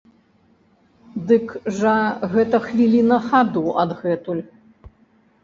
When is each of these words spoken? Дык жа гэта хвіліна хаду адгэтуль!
Дык 1.31 1.53
жа 1.79 1.93
гэта 2.33 2.61
хвіліна 2.65 3.21
хаду 3.27 3.63
адгэтуль! 3.85 4.43